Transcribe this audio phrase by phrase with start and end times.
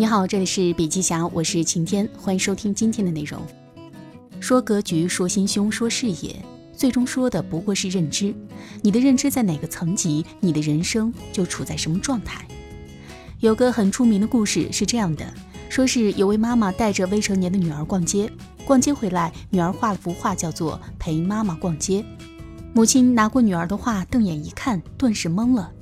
[0.00, 3.42] 你好，这里是笔记侠，我是晴天，欢迎收听今天的内容。
[4.38, 6.36] 说格局，说心胸，说视野，
[6.72, 8.32] 最终说的不过是认知。
[8.80, 12.46] 你的认知在哪个层级，你的人生就处在什么状态。
[13.40, 15.26] 有个很出名的故事是这样的：
[15.68, 18.30] 说是有位妈妈带着未成年的女儿逛街，
[18.64, 22.02] 逛街回来，女儿画了幅画，叫做《陪妈妈逛街》。
[22.72, 25.72] 母亲拿过女儿的画，瞪眼一看，顿时懵了。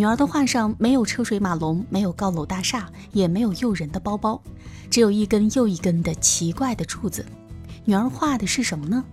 [0.00, 4.40] 女儿的画上没有车水马龙，没有高楼大厦，也没有诱人的包包，
[4.88, 7.26] 只有一根又一根的奇怪的柱子。
[7.84, 9.04] 女儿画的是什么呢？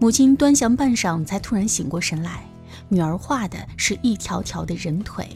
[0.00, 2.42] 母亲端详半晌，才突然醒过神来。
[2.88, 5.28] 女儿画的是一条条的人腿。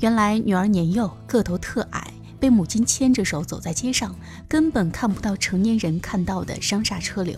[0.00, 4.14] 原来女儿年幼，个头特矮，被母亲牵着手走在街上，
[4.46, 7.34] 根本看不到成年人看到的商厦车流。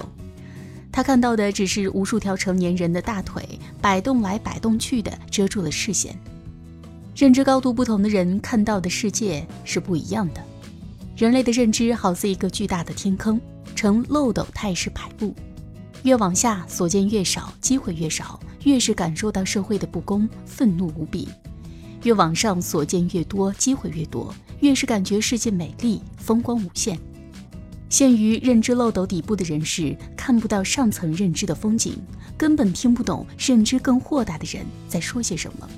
[0.91, 6.19] 她看到的只是无数条成年人的大腿摆动来摆动去的，遮住了视线。
[7.14, 10.42] 认知高度不同的人看到的世界是不一样的。
[11.16, 13.41] 人类的认知好似一个巨大的天坑，
[13.77, 15.33] 呈漏斗态势排布，
[16.02, 21.28] 越往下所见越少，机会越少，越是感受到社会的不公，愤怒无比；
[22.02, 26.98] 越往上所见越多，机会越多，越是感觉世界美丽，风光无限。
[27.89, 31.96] 陷于认知漏斗底部的人士看不到上层认知的风景，
[32.36, 35.69] 根本听不懂认知更豁达的人在说些什么。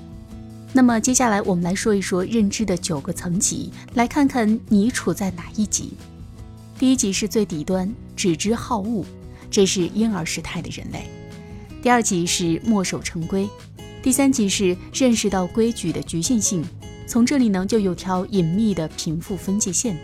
[0.77, 5.93] 那么接下来我们来说一说认知的九个层级，来看看你处在哪一级。
[6.77, 9.03] 第一级是最底端，只知好恶，
[9.49, 10.99] 这是婴儿时态的人类；
[11.81, 13.49] 第二级是墨守成规；
[14.03, 16.63] 第三级是认识到规矩的局限性，
[17.07, 19.97] 从这里呢就有条隐秘的贫富分界线。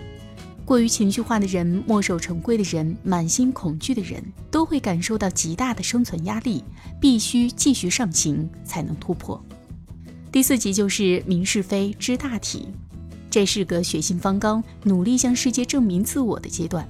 [0.66, 6.64] 过于情绪化的人、墨守成规的人、满心恐惧的人，都会感受到极大的生存压力，
[7.00, 9.40] 必须继续上行才能突破。
[10.34, 12.68] 第四级就是明是非、知大体，
[13.30, 16.90] 这是个血性方刚、努力向世界证明自我的阶段。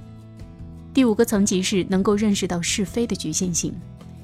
[0.94, 3.74] 第五个层级是能够认识到是非的局限性，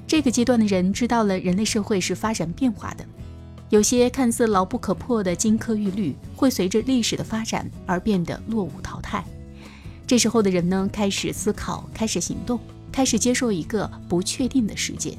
[0.07, 3.05] 这个阶段的人知道了人类社会是发展变化的。
[3.69, 9.23] 有些看似牢不可破的金科玉律，会随着历史的发展而变得落伍淘汰。
[10.07, 12.59] 这时候的人呢，开始思考，开始行动，
[12.91, 15.15] 开始接受一个不确定的世界。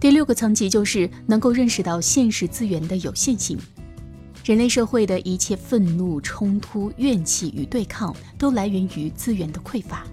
[0.00, 3.58] 第六个层级就是能够认识到现实资源的有限性。
[4.44, 10.06] 人类社会的一切愤怒、冲突、怨气与对抗，都来源于资源的匮乏。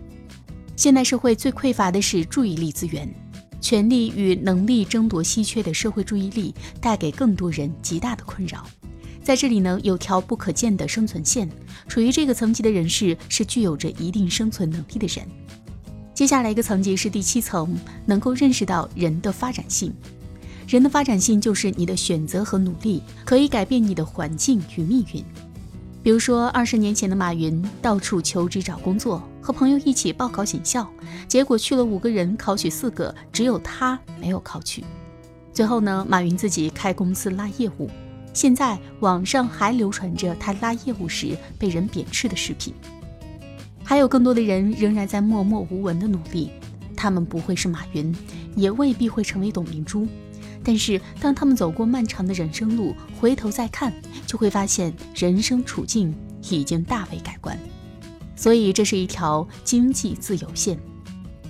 [0.75, 3.07] 现代社会最匮乏的是注意力资源，
[3.61, 8.67] 权力与能力争夺稀缺的社会注意力，带给更多人极大的困扰。
[9.23, 11.49] 在这里呢，有条不可见的生存线，
[11.87, 15.25] 处于这个层级的人士是具有着一定生存能力的人。
[16.15, 19.93] 接下来一个层级是第七层，能够认识到人的发展性。
[20.65, 25.21] 人的发展性就是你的选择和努力可以改变你的环境与命运。
[26.01, 30.89] 比如说，二十年前的马云到处求职找工作，和朋友一起报考警校，
[31.27, 34.85] 结果去了五个人，考取四个，只有他没有考取。
[35.51, 37.89] 最后呢，马云自己开公司拉业务。
[38.33, 42.73] 现在网上还流传着他拉业务时被人贬斥的视频，
[43.85, 46.51] 还有更多的人仍然在默默无闻的努力。
[46.97, 48.13] 他们不会是马云，
[48.55, 50.07] 也未必会成为董明珠，
[50.63, 53.93] 但是当他们走过漫长的人生路，回头再看，
[54.25, 56.15] 就会发现人生处境
[56.49, 57.57] 已经大为改观。
[58.35, 60.79] 所以这是一条经济自由线。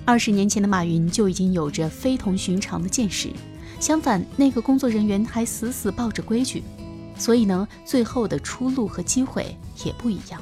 [0.04, 3.30] 二十年前的马云就已经有着非同寻常的见识。
[3.80, 6.62] 相反，那个工作人员还死死抱着规矩，
[7.16, 10.40] 所以呢，最后的出路和机会也不一样。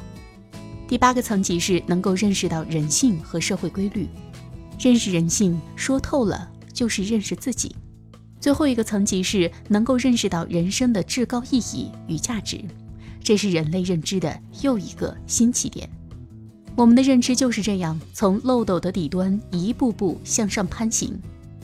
[0.87, 4.07] 第八个层级是能够认识到人性和社会规律，
[4.79, 7.75] 认识人性说透了就是认识自己。
[8.39, 12.63] 最后一个层级是能够认识到人生的至高意义与价值，
[13.23, 15.89] 这是人类认知的又一个新起点。
[16.77, 21.19] 我们的认知就是这样，从漏斗的底端一步步向上攀行。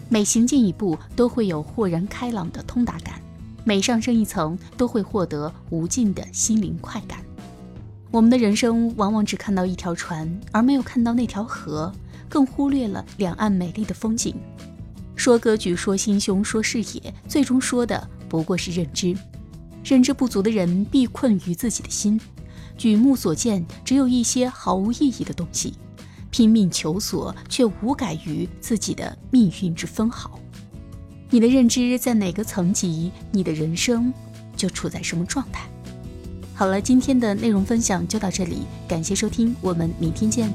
[0.09, 3.15] 每行进一步，都会有豁然开朗的通达感；
[3.65, 7.23] 每上升一层，都会获得无尽的心灵快感。
[8.11, 11.93] 我们的人生往往只看到一条船，而没有看到那条河，
[12.29, 14.35] 更忽略了两岸美丽的风景。
[15.15, 19.17] 说格局，说心胸，说视野，最终说的不过是认知。
[19.85, 22.21] 认知不足的人，必困于自己的心，
[22.77, 25.75] 举目所见，只有一些毫无意义的东西。
[26.31, 30.39] 拼命求索，却无改于自己的命运之分毫。
[31.29, 34.13] 你的认知在哪个层级，你的人生
[34.57, 35.69] 就处在什么状态。
[36.61, 40.53] 好了，今天的内容分享就到这里，感谢收听，我们明天见。